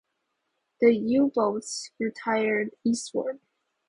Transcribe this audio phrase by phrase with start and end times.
[0.79, 3.39] The U-boats retired eastward.